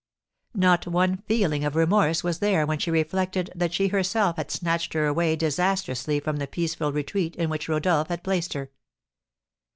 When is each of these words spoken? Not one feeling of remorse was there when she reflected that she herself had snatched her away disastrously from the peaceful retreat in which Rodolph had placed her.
Not 0.55 0.87
one 0.87 1.17
feeling 1.27 1.63
of 1.63 1.75
remorse 1.75 2.23
was 2.23 2.39
there 2.39 2.65
when 2.65 2.79
she 2.79 2.89
reflected 2.89 3.51
that 3.53 3.71
she 3.71 3.89
herself 3.89 4.37
had 4.37 4.49
snatched 4.49 4.93
her 4.93 5.05
away 5.05 5.35
disastrously 5.35 6.19
from 6.19 6.37
the 6.37 6.47
peaceful 6.47 6.91
retreat 6.91 7.35
in 7.35 7.51
which 7.51 7.69
Rodolph 7.69 8.07
had 8.07 8.23
placed 8.23 8.53
her. 8.53 8.71